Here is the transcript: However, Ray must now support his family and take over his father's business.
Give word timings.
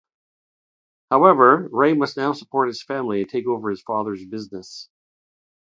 However, 1.11 1.69
Ray 1.71 1.93
must 1.93 2.17
now 2.17 2.33
support 2.33 2.69
his 2.69 2.81
family 2.81 3.21
and 3.21 3.29
take 3.29 3.45
over 3.45 3.69
his 3.69 3.83
father's 3.83 4.25
business. 4.25 4.89